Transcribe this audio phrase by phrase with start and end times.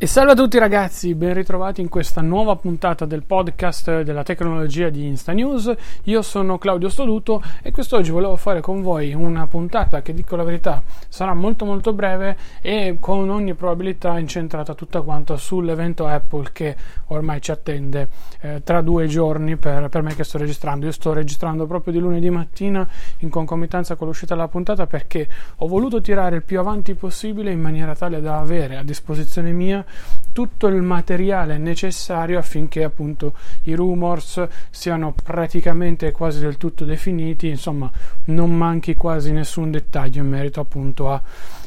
[0.00, 4.90] E salve a tutti ragazzi, ben ritrovati in questa nuova puntata del podcast della tecnologia
[4.90, 5.74] di Insta News.
[6.04, 10.44] Io sono Claudio Stoduto e quest'oggi volevo fare con voi una puntata che dico la
[10.44, 16.76] verità sarà molto molto breve e con ogni probabilità incentrata tutta quanta sull'evento Apple che
[17.06, 18.08] ormai ci attende
[18.42, 20.86] eh, tra due giorni per, per me che sto registrando.
[20.86, 22.86] Io sto registrando proprio di lunedì mattina
[23.18, 27.60] in concomitanza con l'uscita della puntata perché ho voluto tirare il più avanti possibile in
[27.60, 29.86] maniera tale da avere a disposizione mia
[30.32, 37.90] tutto il materiale necessario affinché appunto i rumors siano praticamente quasi del tutto definiti, insomma
[38.26, 41.20] non manchi quasi nessun dettaglio in merito appunto a,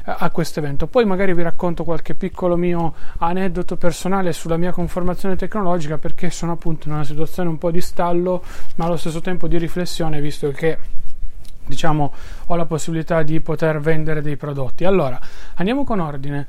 [0.06, 0.88] a questo evento.
[0.88, 6.54] Poi magari vi racconto qualche piccolo mio aneddoto personale sulla mia conformazione tecnologica perché sono
[6.54, 8.42] appunto in una situazione un po' di stallo
[8.76, 10.78] ma allo stesso tempo di riflessione visto che
[11.66, 12.14] diciamo
[12.48, 14.86] ho la possibilità di poter vendere dei prodotti.
[14.86, 15.20] Allora,
[15.56, 16.48] andiamo con ordine.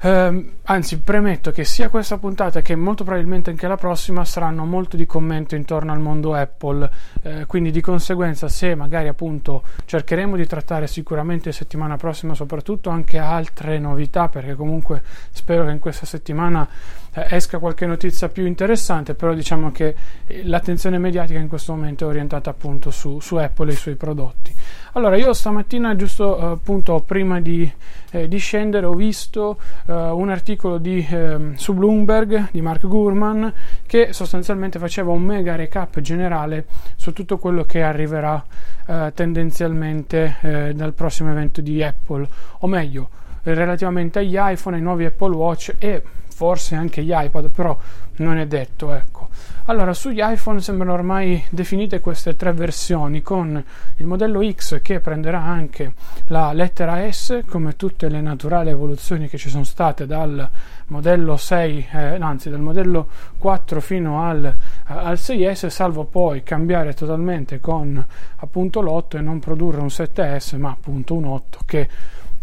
[0.00, 4.96] Eh, anzi, premetto che sia questa puntata che molto probabilmente anche la prossima saranno molto
[4.96, 6.88] di commento intorno al mondo Apple.
[7.22, 13.18] Eh, quindi, di conseguenza, se magari appunto cercheremo di trattare sicuramente settimana prossima, soprattutto anche
[13.18, 16.68] altre novità, perché comunque spero che in questa settimana
[17.12, 19.14] eh, esca qualche notizia più interessante.
[19.14, 23.70] Però diciamo che eh, l'attenzione mediatica in questo momento è orientata appunto su, su Apple
[23.70, 24.54] e i suoi prodotti.
[24.92, 27.70] Allora, io stamattina, giusto eh, appunto prima di,
[28.10, 33.52] eh, di, scendere, ho visto eh, un articolo di, ehm, su Bloomberg di Mark Gurman
[33.86, 36.66] che sostanzialmente faceva un mega recap generale
[36.96, 38.42] su tutto quello che arriverà
[38.86, 42.26] eh, tendenzialmente eh, dal prossimo evento di Apple,
[42.60, 43.10] o meglio,
[43.54, 46.02] relativamente agli iPhone, ai nuovi Apple Watch e
[46.38, 47.76] forse anche gli iPad, però
[48.18, 49.28] non è detto, ecco.
[49.64, 53.62] Allora, sugli iPhone sembrano ormai definite queste tre versioni, con
[53.96, 55.92] il modello X che prenderà anche
[56.26, 60.48] la lettera S, come tutte le naturali evoluzioni che ci sono state dal
[60.86, 64.54] modello 6, eh, anzi dal modello 4 fino al, eh,
[64.86, 68.02] al 6S, salvo poi cambiare totalmente con
[68.36, 71.88] appunto l'8 e non produrre un 7S, ma appunto un 8 che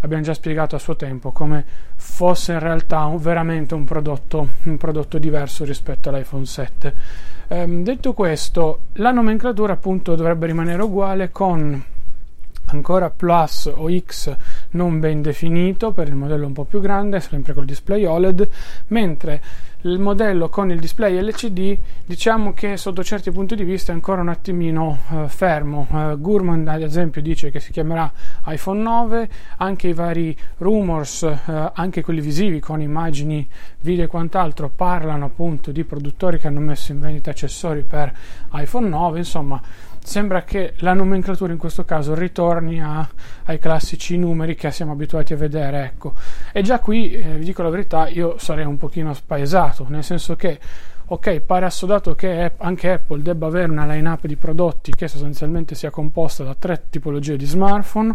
[0.06, 4.78] abbiamo già spiegato a suo tempo come fosse in realtà un, veramente un prodotto, un
[4.78, 6.94] prodotto, diverso rispetto all'iPhone 7.
[7.50, 11.84] Ehm, detto questo, la nomenclatura appunto dovrebbe rimanere uguale con
[12.68, 14.36] ancora Plus o X
[14.72, 18.48] non ben definito per il modello un po' più grande, sempre col display OLED,
[18.88, 19.42] mentre
[19.86, 24.22] il modello con il display LCD diciamo che sotto certi punti di vista è ancora
[24.22, 25.88] un attimino eh, fermo.
[25.92, 28.12] Eh, Gurman ad esempio dice che si chiamerà
[28.48, 33.48] iPhone 9, anche i vari rumors, eh, anche quelli visivi con immagini,
[33.82, 38.12] video e quant'altro parlano appunto di produttori che hanno messo in vendita accessori per
[38.54, 39.62] iPhone 9, insomma
[40.06, 43.08] sembra che la nomenclatura in questo caso ritorni a,
[43.46, 45.84] ai classici numeri che siamo abituati a vedere.
[45.86, 46.14] Ecco.
[46.54, 50.36] E già qui, eh, vi dico la verità, io sarei un pochino spaesato, nel senso
[50.36, 50.60] che,
[51.08, 55.90] ok, pare assodato che anche Apple debba avere una line-up di prodotti che sostanzialmente sia
[55.90, 58.14] composta da tre tipologie di smartphone,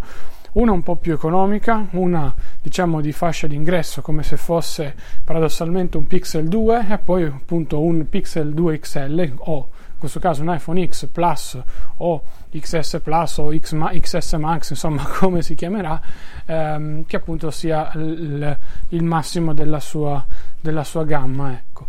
[0.53, 2.33] una un po' più economica, una
[2.63, 4.95] diciamo di fascia d'ingresso come se fosse
[5.25, 9.69] paradossalmente un Pixel 2 e poi appunto un Pixel 2 XL o
[10.01, 11.63] questo caso un iPhone X Plus
[11.99, 16.01] o XS Plus o XS Max, insomma come si chiamerà,
[16.47, 18.57] ehm, che appunto sia l-
[18.89, 20.25] il massimo della sua,
[20.61, 21.53] della sua gamma.
[21.53, 21.87] Ecco.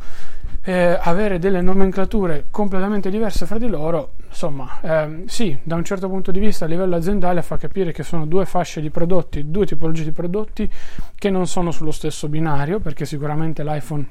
[0.64, 6.08] Eh, avere delle nomenclature completamente diverse fra di loro insomma, ehm, sì, da un certo
[6.08, 9.66] punto di vista a livello aziendale fa capire che sono due fasce di prodotti, due
[9.66, 10.72] tipologie di prodotti
[11.16, 14.08] che non sono sullo stesso binario, perché sicuramente l'iPhone,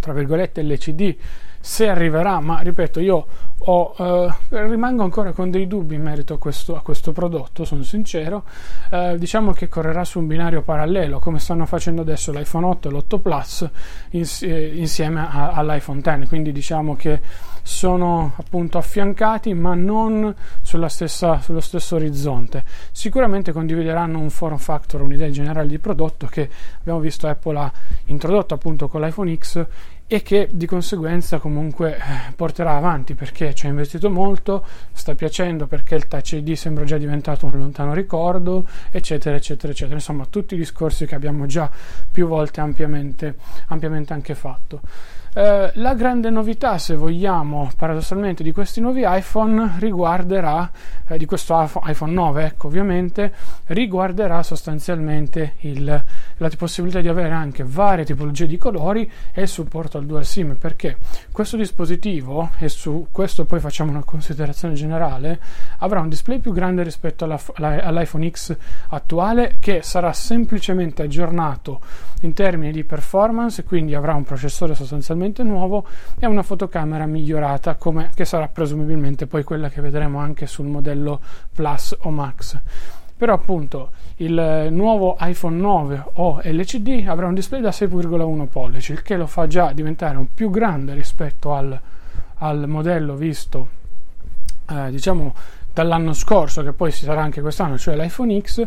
[0.00, 1.16] tra virgolette, LCD
[1.60, 3.26] se arriverà, ma ripeto, io
[3.60, 7.82] ho, eh, rimango ancora con dei dubbi in merito a questo, a questo prodotto, sono
[7.82, 8.44] sincero.
[8.90, 12.92] Eh, diciamo che correrà su un binario parallelo, come stanno facendo adesso l'iPhone 8 e
[12.92, 13.68] l'8 Plus
[14.10, 16.28] ins- eh, insieme a- all'iPhone X.
[16.28, 17.20] Quindi diciamo che
[17.68, 20.34] sono appunto affiancati, ma non
[20.88, 22.64] stessa, sullo stesso orizzonte.
[22.92, 26.48] Sicuramente condivideranno un form factor, un'idea generale di prodotto che
[26.80, 27.70] abbiamo visto Apple ha
[28.06, 29.66] introdotto appunto con l'iPhone X
[30.06, 35.66] e che di conseguenza comunque eh, porterà avanti perché ci ha investito molto, sta piacendo
[35.66, 39.96] perché il Touch ID sembra già diventato un lontano ricordo, eccetera, eccetera, eccetera.
[39.96, 41.70] Insomma, tutti i discorsi che abbiamo già
[42.10, 43.36] più volte ampiamente,
[43.66, 44.80] ampiamente anche fatto.
[45.34, 50.70] Eh, la grande novità, se vogliamo, paradossalmente, di questi nuovi iPhone riguarderà,
[51.06, 53.32] eh, di questo iPhone 9, ecco, ovviamente,
[53.66, 56.04] riguarderà sostanzialmente il,
[56.36, 60.56] la possibilità di avere anche varie tipologie di colori e il supporto al dual SIM,
[60.56, 60.96] perché
[61.38, 65.38] questo dispositivo, e su questo poi facciamo una considerazione generale,
[65.78, 68.56] avrà un display più grande rispetto alla, alla, all'iPhone X
[68.88, 71.80] attuale, che sarà semplicemente aggiornato
[72.22, 75.86] in termini di performance, quindi avrà un processore sostanzialmente nuovo
[76.18, 81.20] e una fotocamera migliorata, come, che sarà presumibilmente poi quella che vedremo anche sul modello
[81.54, 82.60] Plus o Max.
[83.18, 89.02] Però appunto il nuovo iPhone 9 o LCD avrà un display da 6,1 pollici, il
[89.02, 91.78] che lo fa già diventare un più grande rispetto al,
[92.36, 93.68] al modello visto
[94.70, 95.34] eh, diciamo
[95.72, 98.66] dall'anno scorso, che poi si sarà anche quest'anno, cioè l'iPhone X.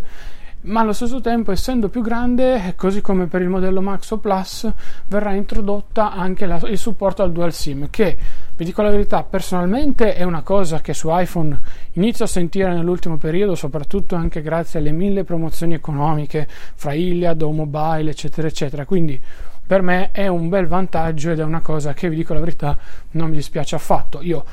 [0.63, 4.71] Ma allo stesso tempo essendo più grande così come per il modello Max o Plus
[5.07, 8.15] verrà introdotta anche la, il supporto al dual SIM che
[8.61, 11.59] vi dico la verità personalmente è una cosa che su iPhone
[11.93, 17.51] inizio a sentire nell'ultimo periodo soprattutto anche grazie alle mille promozioni economiche fra Iliad o
[17.51, 18.85] Mobile eccetera eccetera.
[18.85, 19.19] Quindi
[19.65, 22.77] per me è un bel vantaggio ed è una cosa che vi dico la verità
[23.11, 24.21] non mi dispiace affatto.
[24.21, 24.45] Io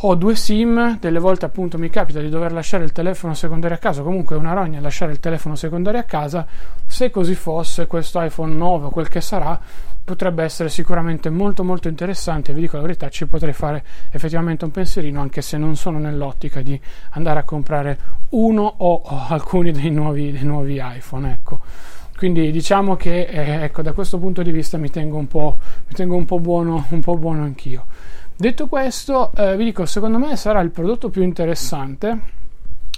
[0.00, 3.80] ho due sim, delle volte appunto mi capita di dover lasciare il telefono secondario a
[3.80, 6.46] casa, comunque è una rogna lasciare il telefono secondario a casa,
[6.86, 9.60] se così fosse questo iPhone 9 o quel che sarà
[10.04, 14.70] potrebbe essere sicuramente molto molto interessante, vi dico la verità, ci potrei fare effettivamente un
[14.70, 16.80] pensierino anche se non sono nell'ottica di
[17.10, 17.98] andare a comprare
[18.30, 21.60] uno o, alcuni dei nuovi, dei nuovi iPhone, ecco.
[22.16, 25.58] Quindi diciamo che eh, ecco, da questo punto di vista mi tengo un po',
[25.92, 27.84] tengo un po' buono, un po' buono anch'io.
[28.40, 32.36] Detto questo, eh, vi dico, secondo me sarà il prodotto più interessante.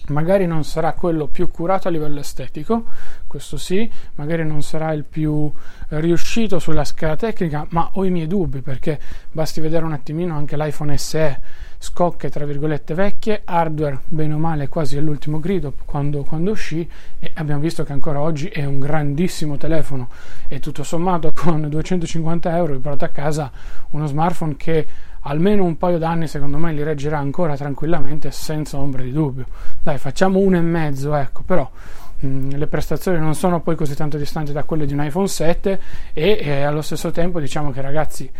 [0.08, 2.84] Magari non sarà quello più curato a livello estetico,
[3.26, 5.50] questo sì, magari non sarà il più
[5.88, 9.00] riuscito sulla scala tecnica, ma ho i miei dubbi perché
[9.32, 11.40] basti vedere un attimino anche l'iPhone SE
[11.82, 16.86] scocche tra virgolette vecchie, hardware bene o male quasi all'ultimo grido quando, quando, uscì
[17.18, 20.10] e abbiamo visto che ancora oggi è un grandissimo telefono
[20.46, 23.50] e tutto sommato con 250 euro vi portate a casa
[23.90, 24.86] uno smartphone che
[25.20, 29.46] almeno un paio d'anni secondo me li reggerà ancora tranquillamente senza ombra di dubbio.
[29.82, 31.68] Dai facciamo uno e mezzo ecco però
[32.20, 35.28] mh, mm, le prestazioni non sono poi così tanto distanti da quelle di un iPhone
[35.28, 35.80] 7
[36.12, 38.30] e, e allo stesso tempo diciamo che ragazzi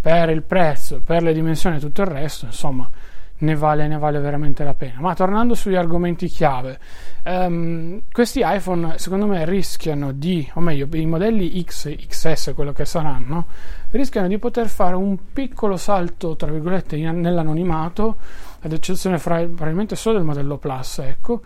[0.00, 2.88] per il prezzo per le dimensioni e tutto il resto insomma
[3.36, 5.00] ne vale, ne vale veramente la pena.
[5.00, 6.78] Ma tornando sugli argomenti chiave,
[7.24, 12.84] um, questi iPhone secondo me rischiano di, o meglio, i modelli X, XS, quello che
[12.84, 13.46] saranno,
[13.90, 18.16] rischiano di poter fare un piccolo salto, tra virgolette, in, nell'anonimato,
[18.60, 21.42] ad eccezione fra, probabilmente solo del modello Plus, ecco,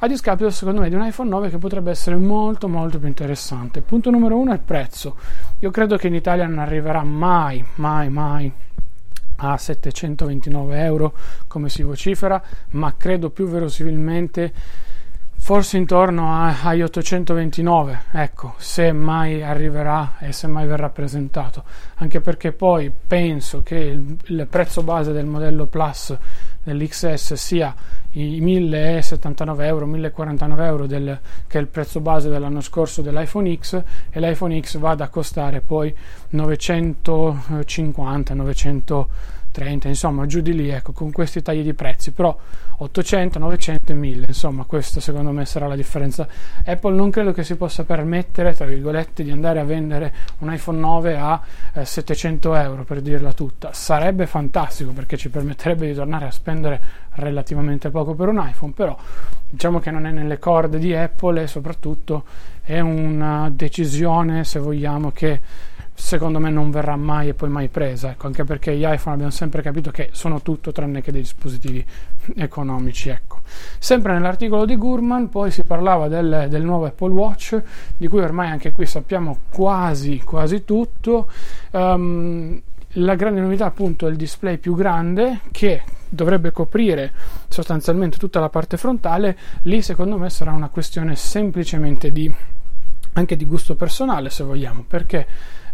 [0.00, 3.80] a discapito secondo me di un iPhone 9 che potrebbe essere molto molto più interessante.
[3.80, 5.16] Punto numero uno è il prezzo.
[5.60, 8.52] Io credo che in Italia non arriverà mai, mai, mai
[9.36, 11.12] a 729 euro
[11.46, 14.52] come si vocifera, ma credo più verosimilmente
[15.38, 21.62] forse intorno a, agli 829, ecco, se mai arriverà e se mai verrà presentato,
[21.96, 26.16] anche perché poi penso che il, il prezzo base del modello Plus
[26.66, 27.72] dell'XS sia
[28.12, 33.80] i 1079 euro, 1049 euro del, che è il prezzo base dell'anno scorso dell'iPhone X
[34.10, 35.94] e l'iPhone X vada a costare poi
[36.30, 38.34] 950,
[39.56, 42.36] 930, insomma giù di lì, ecco, con questi tagli di prezzi, però
[42.78, 46.28] 800, 900 e 1000, insomma questa secondo me sarà la differenza.
[46.64, 50.78] Apple non credo che si possa permettere, tra virgolette, di andare a vendere un iPhone
[50.78, 51.40] 9 a
[51.72, 53.72] eh, 700 euro, per dirla tutta.
[53.72, 58.96] Sarebbe fantastico perché ci permetterebbe di tornare a spendere relativamente poco per un iPhone, però
[59.48, 62.24] diciamo che non è nelle corde di Apple e soprattutto
[62.62, 65.40] è una decisione, se vogliamo, che
[65.96, 69.30] secondo me non verrà mai e poi mai presa, ecco, anche perché gli iPhone abbiamo
[69.30, 71.84] sempre capito che sono tutto tranne che dei dispositivi
[72.36, 73.08] economici.
[73.08, 73.40] Ecco.
[73.78, 77.60] Sempre nell'articolo di Gurman poi si parlava del, del, nuovo Apple Watch,
[77.96, 81.28] di cui ormai anche qui sappiamo quasi, quasi tutto.
[81.70, 82.60] Um,
[82.98, 87.12] la grande novità appunto è il display più grande che dovrebbe coprire
[87.48, 92.32] sostanzialmente tutta la parte frontale, lì secondo me sarà una questione semplicemente di
[93.16, 95.26] anche di gusto personale se vogliamo, perché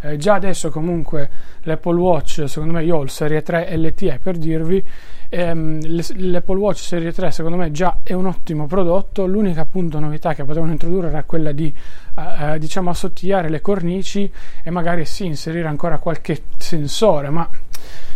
[0.03, 1.29] eh, già adesso comunque
[1.61, 4.83] l'Apple Watch, secondo me io ho il Serie 3 LTE per dirvi,
[5.29, 10.33] ehm, l'Apple Watch Serie 3 secondo me già è un ottimo prodotto, l'unica appunto novità
[10.33, 11.73] che potevano introdurre era quella di
[12.17, 14.29] eh, eh diciamo assottigliare le cornici
[14.61, 17.49] e magari sì inserire ancora qualche sensore, ma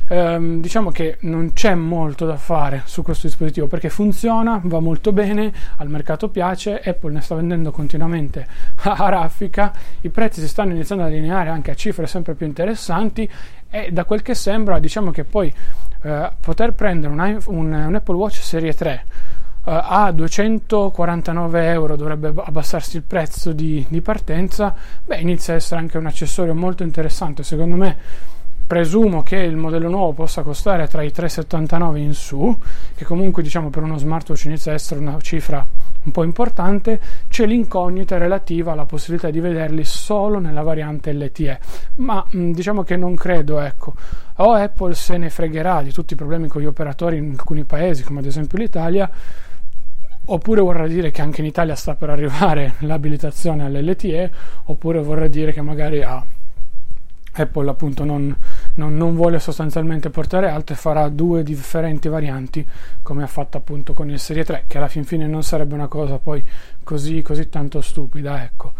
[0.07, 5.11] ehm, diciamo che non c'è molto da fare su questo dispositivo perché funziona, va molto
[5.11, 8.47] bene, al mercato piace, Apple ne sta vendendo continuamente
[8.83, 13.29] a raffica, i prezzi si stanno iniziando a allineare anche a cifre sempre più interessanti
[13.69, 15.53] e da quel che sembra diciamo che poi
[16.03, 19.05] eh, poter prendere un, un, un Apple Watch Serie 3
[19.67, 24.73] Uh, a 249 euro dovrebbe abbassarsi il prezzo di, di, partenza,
[25.03, 27.43] beh, inizia a essere anche un accessorio molto interessante.
[27.43, 27.97] Secondo me
[28.67, 32.55] presumo che il modello nuovo possa costare tra i 3,79 in su,
[32.93, 35.65] che comunque diciamo per uno smartwatch inizia a essere una cifra
[36.03, 41.59] un po' importante, c'è l'incognita relativa alla possibilità di vederli solo nella variante LTE,
[41.95, 43.93] ma mh, diciamo che non credo, ecco,
[44.35, 48.03] o Apple se ne fregherà di tutti i problemi con gli operatori in alcuni paesi,
[48.03, 49.09] come ad esempio l'Italia,
[50.29, 54.31] oppure vorrà dire che anche in Italia sta per arrivare l'abilitazione all'LTE,
[54.65, 56.23] oppure vorrà dire che magari ha
[57.37, 58.35] Apple appunto non,
[58.75, 62.65] non, non, vuole sostanzialmente portare alto e farà due differenti varianti
[63.01, 65.87] come ha fatto appunto con il Serie 3 che alla fin fine non sarebbe una
[65.87, 66.43] cosa poi
[66.83, 68.73] così, così tanto stupida ecco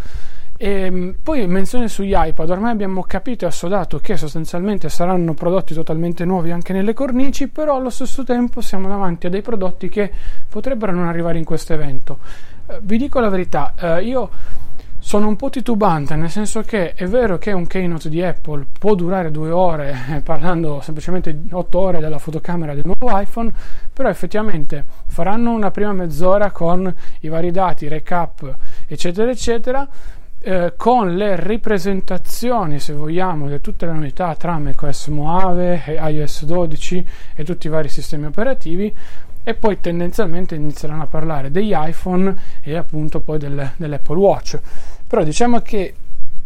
[0.60, 5.76] e ehm, poi menzione sugli iPad, ormai abbiamo capito e assodato che sostanzialmente saranno prodotti
[5.76, 10.12] totalmente nuovi anche nelle cornici, però allo stesso tempo siamo davanti a dei prodotti che
[10.50, 12.18] potrebbero non arrivare in questo evento.
[12.66, 14.30] Eh, vi dico la verità, eh, io
[15.08, 18.94] sono un po' titubante, nel senso che è vero che un keynote di Apple può
[18.94, 23.50] durare due ore, eh, parlando semplicemente otto ore della fotocamera del nuovo iPhone,
[23.94, 28.54] però effettivamente faranno una prima mezz'ora con i vari dati, recap,
[28.86, 29.88] eccetera, eccetera,
[30.42, 37.08] eh, con le ripresentazioni, se vogliamo, di tutte le novità tra macOS Mojave, iOS 12
[37.34, 38.94] e tutti i vari sistemi operativi,
[39.48, 44.60] e poi tendenzialmente inizieranno a parlare degli iPhone e appunto poi del, dell'Apple Watch.
[45.08, 45.94] Però diciamo che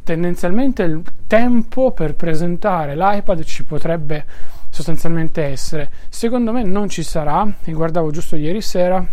[0.03, 4.25] tendenzialmente il tempo per presentare l'iPad ci potrebbe
[4.69, 5.89] sostanzialmente essere.
[6.09, 9.05] Secondo me non ci sarà, e guardavo giusto ieri sera,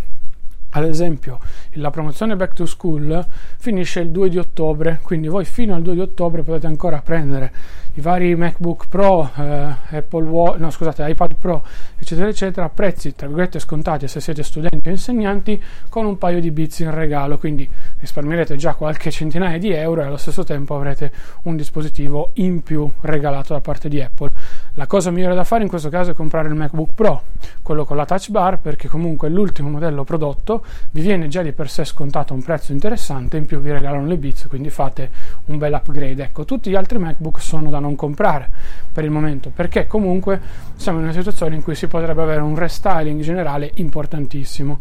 [0.71, 1.39] ad esempio
[1.73, 3.25] la promozione Back to School
[3.57, 7.51] finisce il 2 di ottobre, quindi voi fino al 2 di ottobre potete ancora prendere
[7.95, 11.65] i vari MacBook Pro, eh, Apple Watch, no scusate, iPad Pro,
[11.97, 16.39] eccetera, eccetera, a prezzi tra virgolette scontati se siete studenti o insegnanti, con un paio
[16.39, 17.67] di bits in regalo, quindi
[17.99, 21.11] risparmierete già qualche centinaia di euro e allo stesso tempo avrete
[21.43, 24.29] un dispositivo in più regalato da parte di Apple.
[24.75, 27.23] La cosa migliore da fare in questo caso è comprare il MacBook Pro,
[27.61, 31.69] quello con la touch bar, perché comunque l'ultimo modello prodotto vi viene già di per
[31.69, 35.09] sé scontato un prezzo interessante, in più vi regalano le bits, quindi fate
[35.45, 36.23] un bel upgrade.
[36.23, 38.49] Ecco, tutti gli altri MacBook sono da non comprare
[38.91, 40.39] per il momento, perché comunque
[40.75, 44.79] siamo in una situazione in cui si potrebbe avere un restyling generale importantissimo.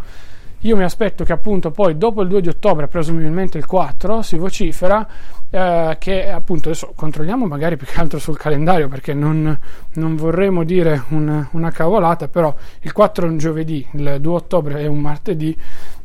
[0.63, 4.37] Io mi aspetto che appunto poi dopo il 2 di ottobre, presumibilmente il 4, si
[4.37, 5.07] vocifera
[5.51, 9.57] eh, che appunto adesso controlliamo magari più che altro sul calendario perché non,
[9.93, 14.81] non vorremmo dire un, una cavolata, però il 4 è un giovedì, il 2 ottobre
[14.81, 15.57] è un martedì,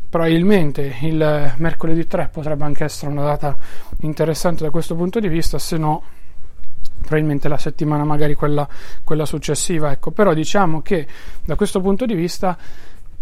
[0.08, 3.56] probabilmente il mercoledì 3 potrebbe anche essere una data
[4.02, 6.04] interessante da questo punto di vista, se no
[7.02, 8.68] probabilmente la settimana magari quella,
[9.04, 11.08] quella successiva, ecco, però diciamo che
[11.44, 12.56] da questo punto di vista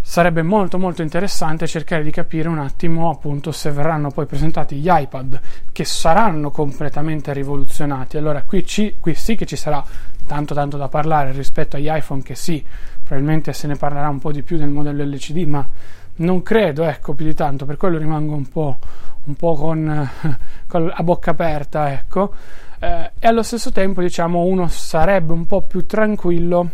[0.01, 4.89] sarebbe molto molto interessante cercare di capire un attimo appunto se verranno poi presentati gli
[4.89, 5.39] iPad
[5.71, 8.17] che saranno completamente rivoluzionati.
[8.17, 9.83] Allora qui, ci, qui sì che ci sarà
[10.25, 12.63] tanto tanto da parlare rispetto agli iPhone che sì
[13.03, 15.67] probabilmente se ne parlerà un po' di più del modello LCD ma
[16.15, 17.65] non credo ecco più di tanto.
[17.65, 18.77] Per quello rimango un po',
[19.25, 20.09] un po con,
[20.67, 22.33] con a bocca aperta ecco.
[22.79, 26.69] Eh, e allo stesso tempo diciamo uno sarebbe un po' più tranquillo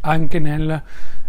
[0.00, 0.82] anche nel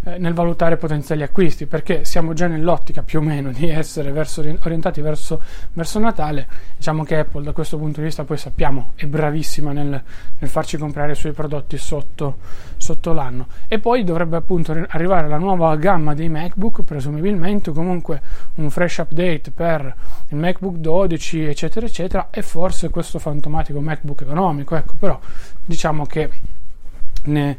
[0.08, 4.42] eh, nel valutare potenziali acquisti, perché siamo già nell'ottica più o meno di essere verso,
[4.42, 5.42] orientati verso,
[5.74, 6.48] verso, Natale.
[6.78, 10.78] Diciamo che Apple da questo punto di vista poi sappiamo è bravissima nel, nel farci
[10.78, 12.38] comprare i suoi prodotti sotto,
[12.78, 13.48] sotto, l'anno.
[13.68, 18.22] E poi dovrebbe appunto arrivare la nuova gamma dei MacBook, presumibilmente, comunque
[18.56, 19.96] un fresh update per
[20.28, 24.76] il MacBook 12, eccetera, eccetera, e forse questo fantomatico MacBook economico.
[24.76, 25.20] Ecco, però
[25.66, 26.30] diciamo che
[27.24, 27.58] ne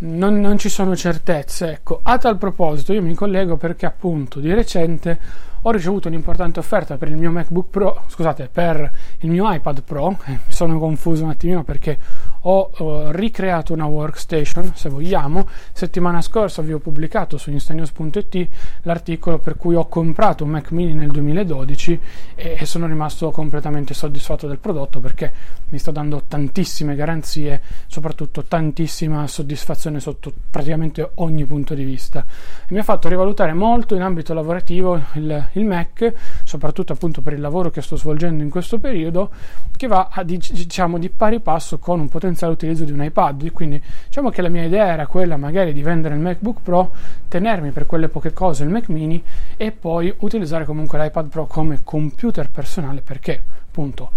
[0.00, 1.72] non, non, ci sono certezze.
[1.72, 5.18] Ecco, a tal proposito, io mi collego perché appunto di recente
[5.62, 10.16] ho ricevuto un'importante offerta per il mio MacBook Pro, scusate, per il mio iPad Pro.
[10.24, 11.98] Eh, mi sono confuso un attimino perché
[12.42, 15.46] ho uh, ricreato una workstation, se vogliamo.
[15.72, 18.48] Settimana scorsa vi ho pubblicato su instanews.it
[18.82, 22.00] l'articolo per cui ho comprato un Mac mini nel 2012
[22.34, 25.32] e, e sono rimasto completamente soddisfatto del prodotto perché
[25.68, 32.24] mi sta dando tantissime garanzie, soprattutto tantissima soddisfazione sotto praticamente ogni punto di vista.
[32.62, 36.12] E mi ha fatto rivalutare molto in ambito lavorativo il, il Mac,
[36.44, 39.30] soprattutto appunto per il lavoro che sto svolgendo in questo periodo,
[39.76, 43.50] che va a, diciamo di pari passo con un potenziale potenziale utilizzo di un iPad.
[43.52, 46.92] Quindi diciamo che la mia idea era quella magari di vendere il MacBook Pro,
[47.28, 49.22] tenermi per quelle poche cose il Mac mini
[49.56, 54.10] e poi utilizzare comunque l'iPad Pro come computer personale perché appunto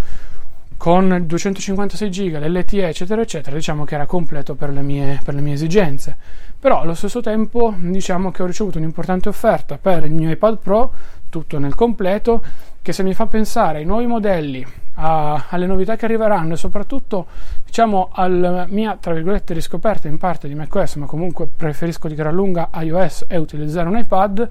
[0.84, 5.40] con 256 GB, l'LTE eccetera eccetera diciamo che era completo per le, mie, per le
[5.40, 6.18] mie esigenze.
[6.60, 10.92] Però allo stesso tempo diciamo che ho ricevuto un'importante offerta per il mio iPad Pro
[11.30, 12.44] tutto nel completo
[12.82, 17.28] che se mi fa pensare ai nuovi modelli a, alle novità che arriveranno e soprattutto
[17.66, 22.34] diciamo alla mia tra virgolette riscoperta in parte di macOS ma comunque preferisco di gran
[22.34, 24.50] lunga iOS e utilizzare un iPad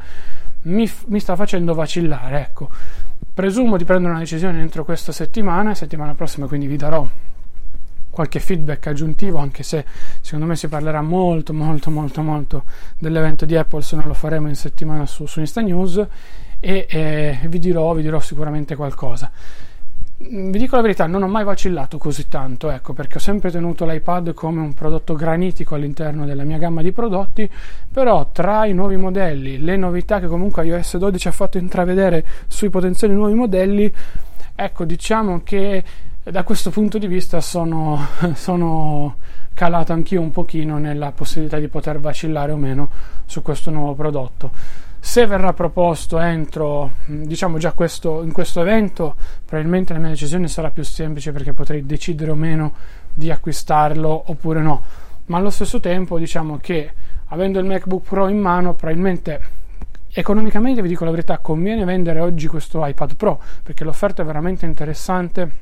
[0.63, 2.71] mi, mi sta facendo vacillare ecco
[3.35, 7.07] presumo di prendere una decisione entro questa settimana settimana prossima quindi vi darò
[8.11, 9.85] qualche feedback aggiuntivo anche se
[10.21, 12.65] secondo me si parlerà molto molto molto molto
[12.99, 16.07] dell'evento di Apple se non lo faremo in settimana su, su Insta News
[16.61, 19.31] e eh, vi, dirò, vi dirò sicuramente qualcosa
[20.29, 23.85] vi dico la verità, non ho mai vacillato così tanto, ecco, perché ho sempre tenuto
[23.85, 27.49] l'iPad come un prodotto granitico all'interno della mia gamma di prodotti,
[27.91, 32.71] però tra i nuovi modelli, le novità che comunque iOS 12 ha fatto intravedere sui
[32.71, 33.93] potenziali nuovi modelli,
[34.55, 35.83] ecco, diciamo che
[36.23, 39.17] da questo punto di vista sono, sono
[39.55, 42.91] calato anch'io un pochino nella possibilità di poter vacillare o meno
[43.27, 44.51] su questo nuovo prodotto
[45.05, 50.71] se verrà proposto entro diciamo già questo, in questo evento probabilmente la mia decisione sarà
[50.71, 52.73] più semplice perché potrei decidere o meno
[53.13, 54.81] di acquistarlo oppure no.
[55.27, 56.93] Ma allo stesso tempo diciamo che
[57.27, 59.41] avendo il MacBook Pro in mano probabilmente
[60.09, 64.67] economicamente vi dico la verità conviene vendere oggi questo iPad Pro perché l'offerta è veramente
[64.67, 65.53] interessante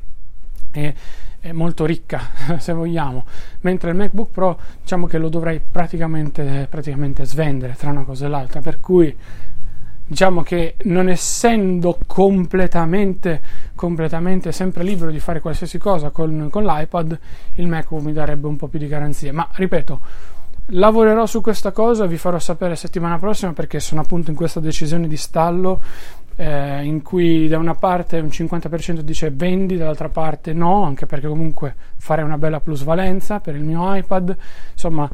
[0.70, 0.94] e
[1.40, 2.20] è molto ricca
[2.58, 3.24] se vogliamo.
[3.62, 8.28] Mentre il MacBook Pro diciamo che lo dovrei praticamente, praticamente svendere tra una cosa e
[8.28, 8.60] l'altra.
[8.60, 9.16] Per cui
[10.06, 13.40] diciamo che non essendo completamente,
[13.74, 17.18] completamente sempre libero di fare qualsiasi cosa con, con l'iPad
[17.54, 19.32] il MacBook mi darebbe un po' più di garanzie.
[19.32, 20.00] Ma ripeto
[20.72, 25.08] lavorerò su questa cosa vi farò sapere settimana prossima perché sono appunto in questa decisione
[25.08, 25.80] di stallo
[26.40, 31.28] eh, in cui da una parte un 50% dice vendi, dall'altra parte no, anche perché
[31.28, 34.34] comunque farei una bella plusvalenza per il mio iPad,
[34.72, 35.06] insomma,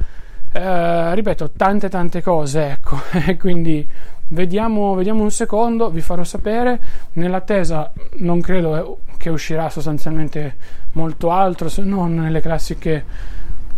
[0.53, 2.99] eh, ripeto, tante tante cose, ecco,
[3.41, 3.85] quindi
[4.29, 6.81] vediamo, vediamo un secondo, vi farò sapere,
[7.15, 10.55] nell'attesa non credo che uscirà sostanzialmente
[10.93, 13.05] molto altro, se non nelle classiche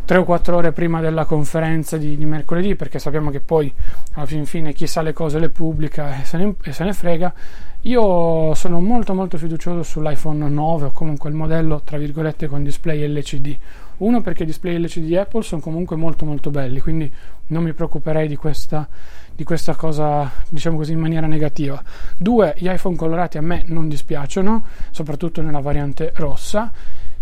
[0.08, 3.70] 3 o 4 ore prima della conferenza di, di, mercoledì, perché sappiamo che poi
[4.14, 6.94] alla fin fine chi sa le cose le pubblica e se, ne, e se ne
[6.94, 7.34] frega.
[7.82, 13.06] Io sono molto molto fiducioso sull'iPhone 9 o comunque il modello tra virgolette con display
[13.06, 13.54] LCD.
[13.98, 17.12] Uno perché i display LCD di Apple sono comunque molto molto belli, quindi
[17.48, 18.88] non mi preoccuperei di questa,
[19.34, 21.82] di questa cosa, diciamo così, in maniera negativa.
[22.16, 26.72] Due, gli iPhone colorati a me non dispiacciono, soprattutto nella variante rossa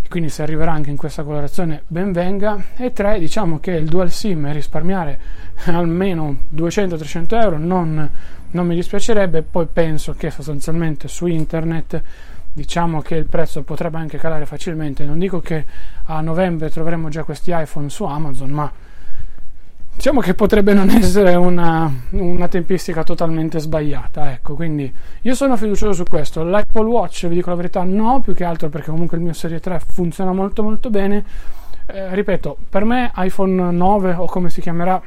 [0.07, 2.61] quindi se arriverà anche in questa colorazione ben venga.
[2.75, 5.19] E 3 diciamo che il dual sim e risparmiare
[5.65, 8.09] almeno 200-300 euro non,
[8.51, 9.41] non mi dispiacerebbe.
[9.43, 12.01] Poi penso che sostanzialmente su internet
[12.53, 15.03] diciamo che il prezzo potrebbe anche calare facilmente.
[15.05, 15.65] Non dico che
[16.05, 18.71] a novembre troveremo già questi iPhone su Amazon ma
[19.97, 25.93] diciamo che potrebbe non essere una, una, tempistica totalmente sbagliata ecco quindi io sono fiducioso
[25.93, 26.43] su questo.
[26.43, 29.59] l'Apple Watch vi dico la verità no più che altro perché comunque il mio Serie
[29.59, 31.25] 3 funziona molto molto bene.
[31.87, 35.01] Eh, ripeto per me iPhone 9 o come si chiamerà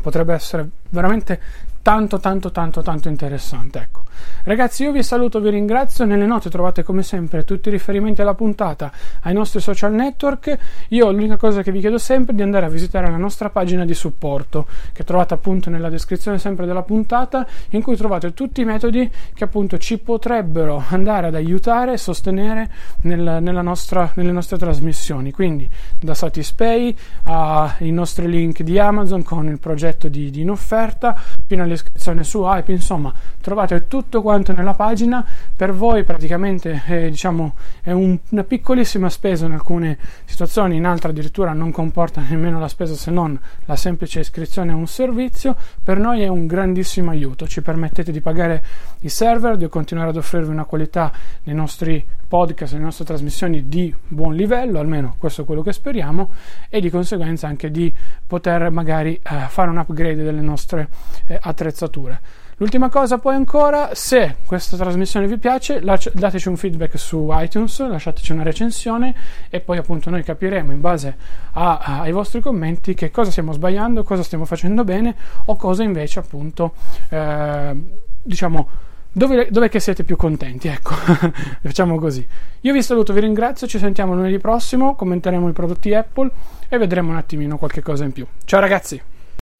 [0.00, 1.40] potrebbe essere veramente
[1.86, 4.02] tanto tanto tanto tanto interessante ecco.
[4.42, 6.04] Ragazzi io vi saluto vi ringrazio.
[6.04, 8.90] Nelle note trovate come sempre tutti i riferimenti alla puntata
[9.22, 10.56] ai nostri social network.
[10.88, 13.84] Io l'unica cosa che vi chiedo sempre è di andare a visitare la nostra pagina
[13.84, 18.64] di supporto che trovate appunto nella descrizione sempre della puntata in cui trovate tutti i
[18.64, 22.70] metodi che appunto ci potrebbero andare ad aiutare e sostenere
[23.02, 25.30] nel, nostra, nelle nostre trasmissioni.
[25.32, 25.68] Quindi
[26.00, 31.62] da Satispay ai nostri link di Amazon con il progetto di, di in offerta fino
[31.76, 35.24] all'iscrizione su Hype insomma trovate tutto quanto nella pagina.
[35.54, 41.10] Per voi praticamente è, diciamo, è un, una piccolissima spesa in alcune situazioni in altre
[41.10, 45.56] addirittura non comporta nemmeno la spesa se non la semplice iscrizione a un servizio.
[45.82, 48.64] Per noi è un grandissimo aiuto ci permettete di pagare
[49.00, 51.12] i server di continuare ad offrirvi una qualità
[51.44, 56.30] nei nostri podcast, le nostre trasmissioni di buon livello, almeno questo è quello che speriamo,
[56.68, 57.92] e di conseguenza anche di
[58.26, 60.88] poter magari eh, fare un upgrade delle nostre
[61.26, 62.20] eh, attrezzature.
[62.58, 68.32] L'ultima cosa poi ancora, se questa trasmissione vi piace, dateci un feedback su iTunes, lasciateci
[68.32, 69.14] una recensione
[69.50, 71.16] e poi appunto noi capiremo in base
[71.52, 75.82] a, a, ai vostri commenti che cosa stiamo sbagliando, cosa stiamo facendo bene o cosa
[75.82, 76.72] invece appunto
[77.10, 77.76] eh,
[78.22, 78.68] diciamo
[79.16, 80.94] dove, dove che siete più contenti, ecco,
[81.62, 82.26] facciamo così.
[82.60, 86.30] Io vi saluto, vi ringrazio, ci sentiamo lunedì prossimo, commenteremo i prodotti Apple
[86.68, 88.26] e vedremo un attimino qualche cosa in più.
[88.44, 89.00] Ciao ragazzi!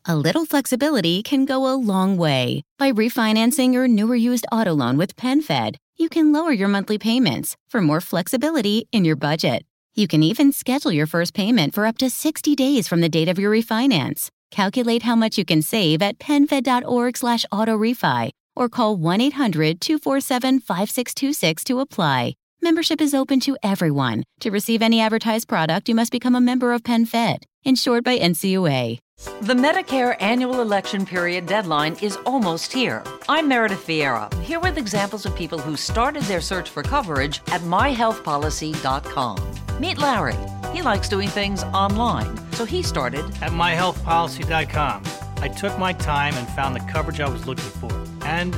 [0.09, 2.63] A little flexibility can go a long way.
[2.79, 7.57] By refinancing your newer used auto loan with PenFed, you can lower your monthly payments
[7.69, 9.65] for more flexibility in your budget.
[9.95, 13.29] You can even schedule your first payment for up to 60 days from the date
[13.29, 14.29] of your refinance.
[14.51, 20.61] Calculate how much you can save at penfed.org slash autorefi or call 1 800 247
[20.61, 22.35] 5626 to apply.
[22.63, 24.25] Membership is open to everyone.
[24.41, 28.99] To receive any advertised product, you must become a member of PenFed, insured by NCUA.
[29.41, 33.03] The Medicare annual election period deadline is almost here.
[33.29, 37.63] I'm Meredith Vieira, here with examples of people who started their search for coverage at
[37.63, 39.39] myhealthpolicy.com.
[39.81, 40.37] Meet Larry.
[40.73, 45.03] He likes doing things online, so he started at myhealthpolicy.com.
[45.39, 48.06] I took my time and found the coverage I was looking for.
[48.27, 48.53] And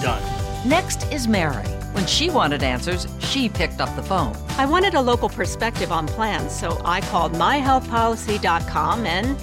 [0.00, 0.22] done.
[0.68, 1.64] Next is Mary.
[1.92, 4.36] When she wanted answers, she picked up the phone.
[4.58, 9.38] I wanted a local perspective on plans, so I called myhealthpolicy.com and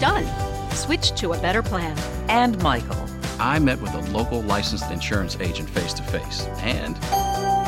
[0.00, 0.70] done.
[0.72, 1.96] Switched to a better plan.
[2.28, 3.06] And Michael.
[3.38, 6.96] I met with a local licensed insurance agent face to face and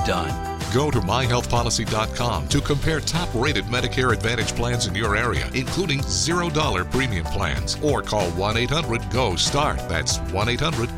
[0.07, 0.59] done.
[0.73, 6.91] Go to myhealthpolicy.com to compare top rated Medicare Advantage plans in your area, including $0
[6.91, 9.79] premium plans, or call 1 800 GO START.
[9.89, 10.98] That's 1 800